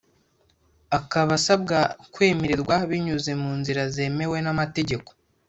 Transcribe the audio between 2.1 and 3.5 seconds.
kwemererwa binyuze